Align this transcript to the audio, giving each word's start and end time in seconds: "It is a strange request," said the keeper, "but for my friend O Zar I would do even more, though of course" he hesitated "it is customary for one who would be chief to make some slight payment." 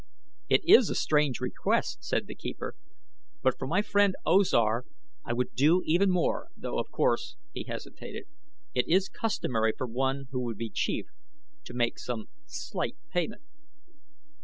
"It 0.49 0.61
is 0.65 0.89
a 0.89 0.95
strange 0.95 1.39
request," 1.39 2.03
said 2.03 2.25
the 2.25 2.33
keeper, 2.33 2.73
"but 3.43 3.59
for 3.59 3.67
my 3.67 3.83
friend 3.83 4.15
O 4.25 4.41
Zar 4.41 4.83
I 5.23 5.31
would 5.31 5.53
do 5.53 5.83
even 5.85 6.09
more, 6.09 6.47
though 6.57 6.79
of 6.79 6.89
course" 6.89 7.35
he 7.53 7.65
hesitated 7.65 8.23
"it 8.73 8.87
is 8.87 9.09
customary 9.09 9.73
for 9.77 9.85
one 9.85 10.25
who 10.31 10.41
would 10.41 10.57
be 10.57 10.71
chief 10.71 11.05
to 11.65 11.75
make 11.75 11.99
some 11.99 12.29
slight 12.47 12.95
payment." 13.11 13.43